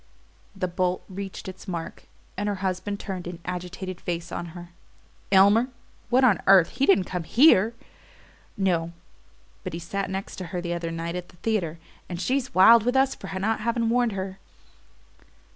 The 0.55 0.67
bolt 0.67 1.03
reached 1.07 1.47
its 1.47 1.67
mark, 1.67 2.07
and 2.35 2.49
her 2.49 2.55
husband 2.65 2.99
turned 2.99 3.27
an 3.27 3.37
agitated 3.45 4.01
face 4.01 4.31
on 4.31 4.47
her. 4.57 4.69
"Elmer? 5.31 5.67
What 6.09 6.23
on 6.23 6.41
earth 6.47 6.69
he 6.69 6.87
didn't 6.87 7.03
come 7.03 7.21
HERE?" 7.23 7.75
"No; 8.57 8.93
but 9.63 9.73
he 9.73 9.79
sat 9.79 10.09
next 10.09 10.37
to 10.37 10.45
her 10.47 10.59
the 10.59 10.73
other 10.73 10.89
night 10.89 11.15
at 11.15 11.29
the 11.29 11.35
theatre, 11.37 11.77
and 12.09 12.19
she's 12.19 12.55
wild 12.55 12.81
with 12.81 12.95
us 12.95 13.13
for 13.13 13.27
not 13.37 13.59
having 13.59 13.89
warned 13.89 14.13
her." 14.13 14.39